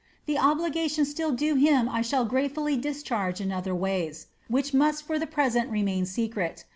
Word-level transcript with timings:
The 0.25 0.39
obligation 0.39 1.05
still 1.05 1.31
due 1.31 1.53
him 1.53 1.87
I 1.87 2.01
shall 2.01 2.25
gratefully 2.25 2.75
discharge 2.75 3.39
in 3.39 3.51
other 3.51 3.75
ways, 3.75 4.25
which 4.47 4.73
must 4.73 5.05
for 5.05 5.19
the 5.19 5.27
present 5.27 5.69
remain 5.69 6.07
secret. 6.07 6.65